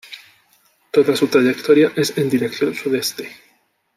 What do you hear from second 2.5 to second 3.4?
sudeste.